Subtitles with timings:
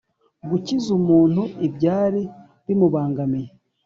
[0.49, 2.21] Gukiza umuntu ibyari
[2.65, 3.49] bimubangamiye